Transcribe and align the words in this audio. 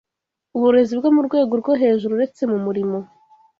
uburezi 0.57 0.93
bwo 0.99 1.09
mu 1.15 1.21
rwego 1.27 1.53
rwo 1.61 1.73
hejuru 1.81 2.11
uretse 2.15 2.41
mu 2.51 2.57
murimo 2.65 2.97